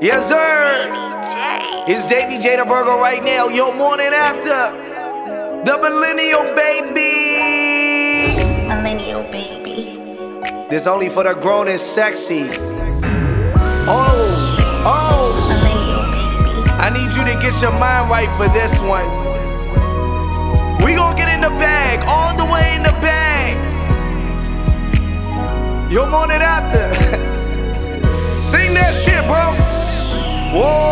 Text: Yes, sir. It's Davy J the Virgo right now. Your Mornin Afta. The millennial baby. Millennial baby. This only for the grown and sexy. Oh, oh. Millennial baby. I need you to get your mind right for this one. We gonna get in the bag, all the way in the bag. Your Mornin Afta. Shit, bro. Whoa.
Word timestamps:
Yes, 0.00 0.28
sir. 0.28 0.90
It's 1.88 2.04
Davy 2.06 2.38
J 2.38 2.56
the 2.56 2.64
Virgo 2.64 2.98
right 2.98 3.22
now. 3.22 3.48
Your 3.48 3.74
Mornin 3.74 4.12
Afta. 4.12 4.72
The 5.64 5.78
millennial 5.78 6.42
baby. 6.54 8.36
Millennial 8.66 9.22
baby. 9.30 9.98
This 10.70 10.86
only 10.86 11.08
for 11.08 11.24
the 11.24 11.34
grown 11.34 11.68
and 11.68 11.78
sexy. 11.78 12.48
Oh, 13.88 14.56
oh. 14.84 15.32
Millennial 15.48 16.02
baby. 16.10 16.70
I 16.78 16.90
need 16.90 17.14
you 17.14 17.24
to 17.24 17.34
get 17.40 17.60
your 17.62 17.72
mind 17.78 18.10
right 18.10 18.30
for 18.36 18.48
this 18.52 18.80
one. 18.82 19.08
We 20.84 20.94
gonna 20.94 21.16
get 21.16 21.28
in 21.34 21.40
the 21.40 21.50
bag, 21.58 22.04
all 22.06 22.36
the 22.36 22.44
way 22.44 22.74
in 22.76 22.82
the 22.82 22.92
bag. 23.00 23.56
Your 25.90 26.06
Mornin 26.10 26.40
Afta. 26.40 26.95
Shit, 28.96 29.24
bro. 29.26 29.52
Whoa. 30.58 30.85